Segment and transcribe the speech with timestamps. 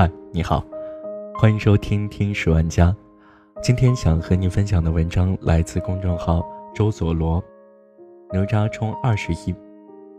[0.00, 0.64] 嗨，你好，
[1.34, 2.86] 欢迎收听《听十万家》。
[3.62, 6.42] 今天想和你分享的文章来自公众号
[6.74, 7.44] 周佐罗。
[8.32, 9.54] 哪吒充二十亿，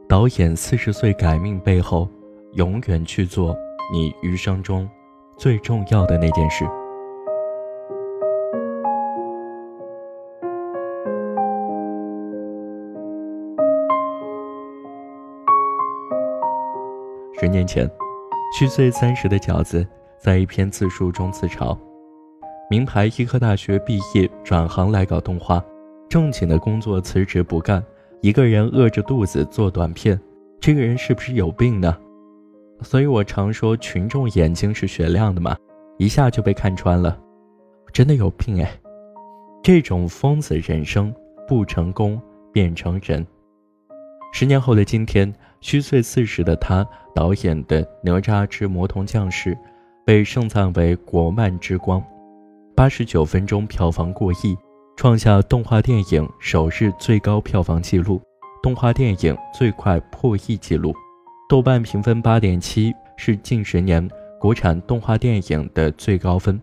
[0.08, 2.08] 导演四十岁改命背后，
[2.52, 3.58] 永远去做
[3.92, 4.88] 你余生中
[5.36, 6.64] 最重要的那件事。
[17.40, 17.90] 十年前，
[18.54, 19.88] 虚岁三十的饺子
[20.20, 21.76] 在一篇自述中自嘲：
[22.70, 25.64] 名牌医科大学毕业，转行来搞动画，
[26.10, 27.82] 正经的工作辞职不干，
[28.20, 30.20] 一个人饿着肚子做短片，
[30.60, 31.98] 这个人是不是有病呢？
[32.82, 35.56] 所以我常说，群众眼睛是雪亮的嘛，
[35.98, 37.18] 一下就被看穿了，
[37.94, 38.70] 真的有病哎！
[39.64, 41.14] 这种疯子人生，
[41.48, 42.22] 不成功
[42.52, 43.26] 变成人。
[44.34, 49.54] 十年后的今天，虚岁四十的他导演的《哪吒之魔童降世》
[50.04, 52.04] 被盛赞为国漫之光，
[52.76, 54.58] 八十九分钟票房过亿，
[54.98, 58.20] 创下动画电影首日最高票房纪录，
[58.64, 60.94] 动画电影最快破亿纪录。
[61.48, 64.10] 豆瓣评分八点七，是近十年
[64.40, 66.60] 国产动画电影的最高分，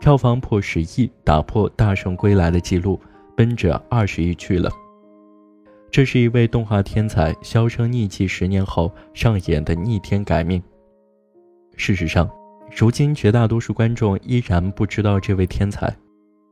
[0.00, 2.98] 票房破十亿，打破《大圣归来》的纪录，
[3.36, 4.70] 奔着二十亿去了。
[5.92, 10.60] 这是一位动画天才销声匿迹十年后上演的逆天改命。
[11.76, 12.30] 事实上，
[12.74, 15.94] 如今绝大多数观众依然不知道这位天才，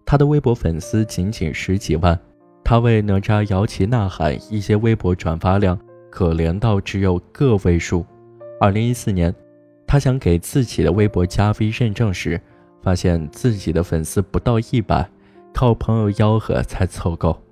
[0.04, 2.20] 他的微博粉丝仅仅十几万，
[2.62, 5.78] 他为哪吒摇旗呐喊，一些微博转发量
[6.10, 8.04] 可怜到只有个位数。
[8.60, 9.34] 二零一四年，
[9.86, 12.38] 他想给自己的微博加 V 认证时，
[12.82, 15.08] 发现自己的粉丝不到一百，
[15.54, 17.42] 靠朋友吆喝才凑够。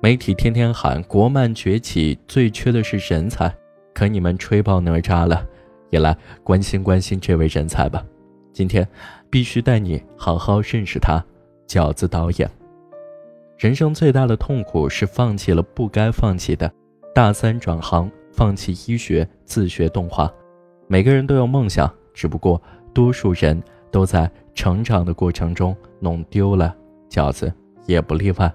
[0.00, 3.52] 媒体天天喊国漫崛起，最缺的是人才，
[3.92, 5.44] 可你们吹爆哪吒了，
[5.90, 8.04] 也来关心关心这位人才吧。
[8.52, 8.86] 今天
[9.28, 11.20] 必须带你好好认识他，
[11.66, 12.48] 饺子导演。
[13.56, 16.72] 人生最大的痛苦是放弃了不该放弃的，
[17.12, 20.32] 大三转行，放弃医学，自学动画。
[20.86, 22.62] 每个人都有梦想，只不过
[22.94, 26.72] 多数人都在成长的过程中弄丢了，
[27.10, 27.52] 饺子
[27.84, 28.52] 也不例外。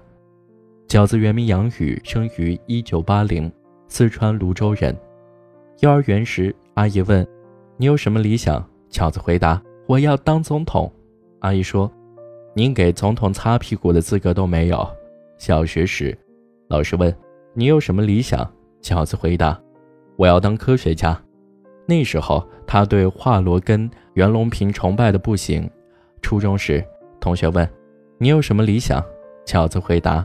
[0.94, 3.50] 饺子原名杨宇，生于一九八零，
[3.88, 4.96] 四川泸州人。
[5.80, 7.26] 幼儿园时，阿姨问
[7.76, 10.88] ：“你有什么理想？”饺子回答：“我要当总统。”
[11.42, 11.90] 阿姨说
[12.54, 14.88] ：“您给总统擦屁股的资格都没有。”
[15.36, 16.16] 小学时，
[16.68, 17.12] 老师问
[17.54, 18.48] ：“你有什么理想？”
[18.80, 19.60] 饺子回答
[20.14, 21.20] ：“我要当科学家。”
[21.86, 25.68] 那时候，他对华罗庚、袁隆平崇拜的不行。
[26.22, 26.86] 初中时，
[27.18, 27.68] 同学问
[28.16, 29.04] ：“你有什么理想？”
[29.44, 30.24] 饺子回答。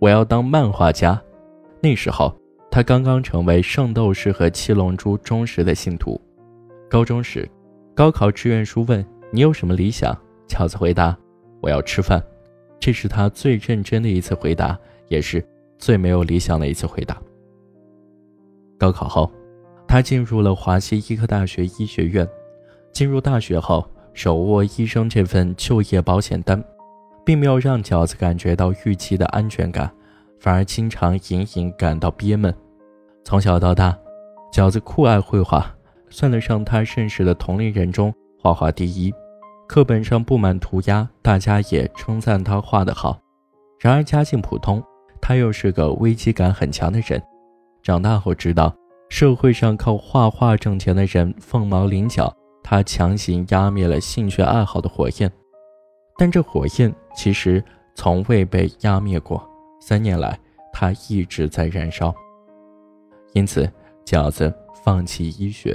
[0.00, 1.20] 我要当漫画家。
[1.80, 2.34] 那时候，
[2.70, 6.20] 他刚刚成为《圣斗士》和《七龙珠》忠实的信徒。
[6.88, 7.48] 高中时，
[7.94, 10.16] 高考志愿书问你有什么理想，
[10.48, 11.16] 乔子回答
[11.60, 12.22] ：“我要吃饭。”
[12.80, 14.76] 这是他最认真的一次回答，
[15.08, 15.46] 也是
[15.78, 17.20] 最没有理想的一次回答。
[18.78, 19.30] 高考后，
[19.86, 22.26] 他进入了华西医科大学医学院。
[22.90, 26.62] 进入大学后，手握医生这份就业保险单。
[27.24, 29.90] 并没有让饺子感觉到预期的安全感，
[30.38, 32.54] 反而经常隐隐感到憋闷。
[33.24, 33.96] 从小到大，
[34.52, 35.66] 饺子酷爱绘画，
[36.08, 39.12] 算得上他认识的同龄人中画画第一。
[39.68, 43.20] 课本上布满涂鸦，大家也称赞他画得好。
[43.78, 44.82] 然而家境普通，
[45.20, 47.22] 他又是个危机感很强的人。
[47.82, 48.74] 长大后知道，
[49.08, 55.30] 社会上靠画画挣钱的人凤毛麟角，他强行压灭了兴趣爱好的火焰。
[56.20, 57.64] 但这火焰其实
[57.94, 59.42] 从未被压灭过，
[59.80, 60.38] 三年来，
[60.70, 62.14] 它一直在燃烧。
[63.32, 63.66] 因此，
[64.04, 64.54] 饺子
[64.84, 65.74] 放弃医学，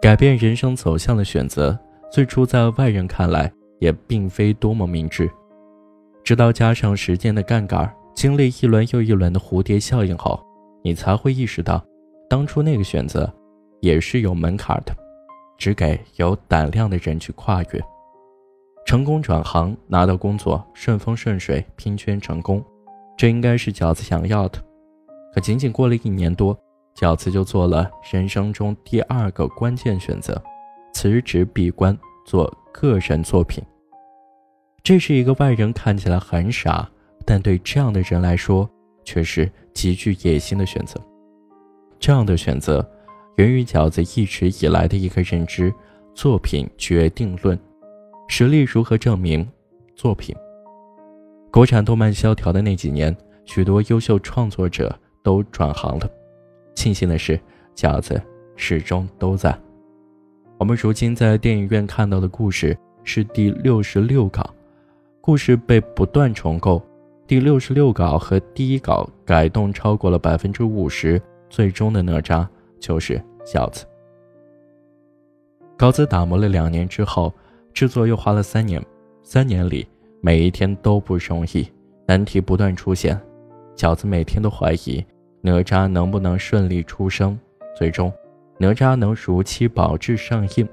[0.00, 1.78] 改变人生走向的选择，
[2.10, 5.30] 最初在外人看来也并非多么明智。
[6.24, 10.42] 直到加上时间的杠杆，经历一轮又一轮的蝴蝶效应后，
[10.82, 11.84] 你才会意识到，
[12.30, 13.30] 当初那个选择
[13.82, 14.96] 也是有门槛的，
[15.58, 17.84] 只给有胆量的人去跨越。
[18.84, 22.62] 成功转行，拿到工作，顺风顺水，拼圈成功，
[23.16, 24.58] 这应该是饺子想要的。
[25.32, 26.58] 可仅仅过了一年多，
[26.94, 30.40] 饺子就做了人生中第二个关键选择：
[30.92, 31.96] 辞职闭关
[32.26, 33.64] 做个人作品。
[34.82, 36.86] 这是一个外人看起来很傻，
[37.24, 38.68] 但对这样的人来说
[39.04, 41.00] 却是极具野心的选择。
[41.98, 42.86] 这样的选择
[43.36, 45.72] 源于饺子一直以来的一个认知：
[46.14, 47.58] 作品决定论。
[48.28, 49.46] 实力如何证明？
[49.94, 50.34] 作品。
[51.50, 53.14] 国产动漫萧条的那几年，
[53.44, 56.08] 许多优秀创作者都转行了。
[56.74, 57.38] 庆幸的是，
[57.74, 58.20] 饺子
[58.56, 59.56] 始终都在。
[60.58, 64.48] 我们如今在电影院看到的故事是第六十六稿，
[65.20, 66.80] 故事被不断重构，
[67.26, 71.20] 第六十六稿和第一稿改动超过了百分之五十，
[71.50, 72.46] 最终的哪吒
[72.80, 73.84] 就是饺子。
[75.76, 77.32] 稿子打磨了两年之后，
[77.72, 78.84] 制作又花了三年，
[79.22, 79.86] 三年里
[80.20, 81.66] 每一天都不容易，
[82.06, 83.20] 难题不断出现，
[83.76, 85.04] 饺子每天都怀疑
[85.40, 87.38] 哪吒能不能顺利出生，
[87.76, 88.12] 最终。
[88.58, 90.68] 哪吒能如期保质上映，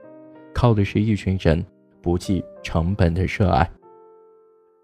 [0.53, 1.65] 靠的是一群人
[2.01, 3.67] 不计成本的热爱。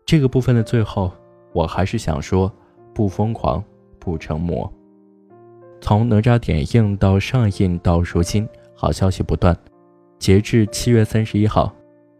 [0.06, 1.12] 这个部分的最后，
[1.54, 2.52] 我还是想说：
[2.94, 3.64] 不疯狂，
[4.00, 4.72] 不成魔。
[5.82, 9.56] 从哪吒点映到上映到如今，好消息不断。
[10.18, 11.72] 截至七月三十一号，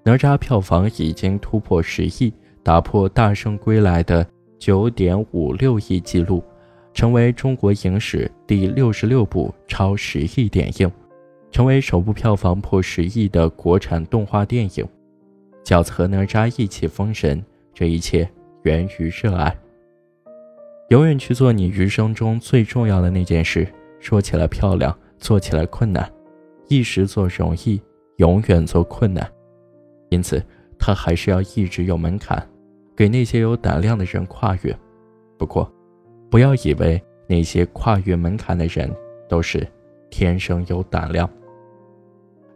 [0.06, 2.32] 哪吒票房已经突破十亿，
[2.62, 4.26] 打破《大圣归来》的
[4.60, 6.44] 九点五六亿纪录。
[6.94, 10.90] 成为中国影史第六十六部超十亿电影，
[11.52, 14.88] 成为首部票房破十亿的国产动画电影。
[15.66, 17.44] 饺子和哪吒一起封神，
[17.74, 18.30] 这一切
[18.64, 19.54] 源于热爱。
[20.90, 23.68] 永远去做你余生中最重要的那件事。
[24.00, 26.08] 说起来漂亮，做起来困难。
[26.70, 27.82] 一时做容易，
[28.18, 29.30] 永远做困难。
[30.10, 30.44] 因此，
[30.78, 32.48] 他还是要一直有门槛，
[32.96, 34.78] 给那些有胆量的人跨越。
[35.38, 35.72] 不过，
[36.30, 38.90] 不要以为那些跨越门槛的人
[39.28, 39.68] 都是
[40.10, 41.30] 天生有胆量。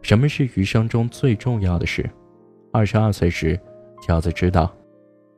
[0.02, 2.08] 什么是余生中最重要的事？
[2.72, 3.58] 二十二岁时，
[4.06, 4.72] 饺子知道，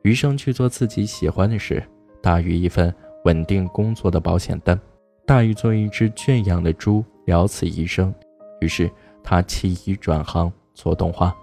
[0.03, 1.83] 余生去做自己喜欢的事，
[2.21, 2.93] 大于一份
[3.25, 4.79] 稳定工作的保险单，
[5.25, 8.13] 大于做一只圈养的猪了此一生。
[8.61, 8.89] 于是
[9.21, 11.35] 他弃医转行做动画。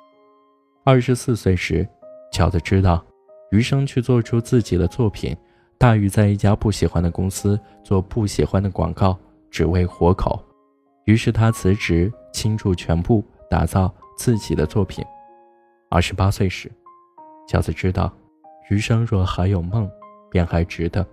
[0.90, 1.86] 二十四岁时，
[2.32, 3.00] 饺子知道，
[3.52, 5.36] 余生去做出自己的作品。
[5.78, 9.16] 大宇在一家不喜欢的公司做不喜欢的广告，
[9.52, 10.44] 只为活口。
[11.04, 15.04] 于是他辞职，倾注全部打造自己的作品。
[15.88, 16.68] 二十八岁时，
[17.48, 18.12] 饺子知道，
[18.68, 19.88] 余生若还有梦，
[20.28, 21.06] 便还值得。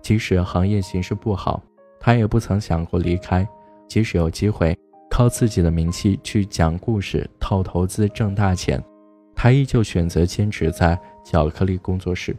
[0.00, 1.60] 即使行业形势不好，
[1.98, 3.44] 他也不曾想过离开。
[3.88, 4.78] 即使有机会
[5.10, 8.80] 靠自己的名气去讲故事、套投资挣大钱，
[9.40, 12.36] 他依旧选择坚持在巧克力工作室。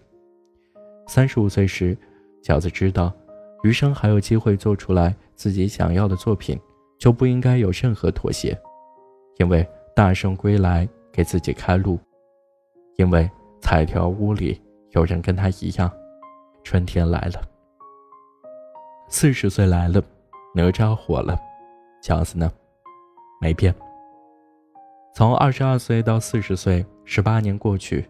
[1.08, 1.98] 三十五岁时，
[2.44, 3.10] 饺子知道，
[3.64, 6.60] 余生还有机会做出来自己想要的作品，
[6.98, 8.56] 就不应该有任何妥协，
[9.38, 9.66] 因为
[9.96, 11.98] 大圣归来给自己开路，
[12.98, 13.32] 因为
[13.62, 15.90] 彩条屋里有人跟他一样，
[16.66, 17.42] 春天来了。
[19.08, 20.04] 四十岁来了，
[20.54, 21.40] 哪吒火了，
[22.04, 22.52] 饺子呢？
[23.40, 23.74] 没变。
[25.20, 28.06] 从二十二岁到四十岁，十八年过去，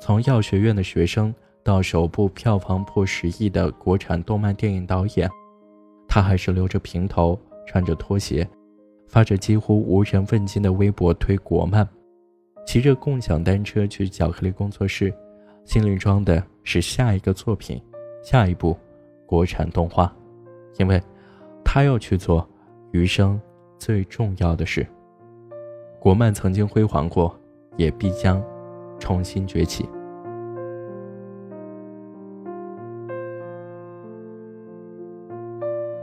[0.00, 1.32] 从药学院的学生。
[1.62, 5.30] 到首部票房破十亿的国产动漫电影导演，
[6.08, 8.44] 他还是留着平头，穿着拖鞋，
[9.06, 11.88] 发着几乎无人问津的微博推国漫，
[12.66, 15.14] 骑着共享单车去巧克力工作室，
[15.64, 17.80] 心里装的是下一个作品，
[18.20, 18.76] 下一部
[19.26, 20.12] 国产动画，
[20.78, 21.00] 因为
[21.64, 22.44] 他要去做
[22.90, 23.40] 余生
[23.78, 24.84] 最重要的事。
[26.00, 27.34] 国漫曾经辉煌过，
[27.76, 28.42] 也必将
[28.98, 29.88] 重新崛起。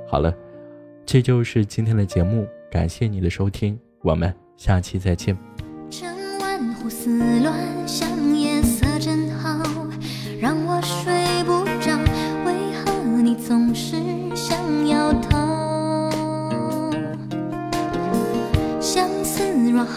[0.07, 0.33] 好了，
[1.05, 5.35] 这就是今天的节目，感谢你的收听，我们下期再见。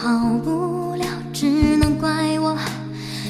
[0.09, 2.57] 好不了，只能怪我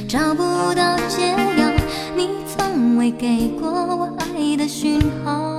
[0.08, 1.70] 找不到解药。
[2.16, 5.59] 你从未给过我爱的讯号。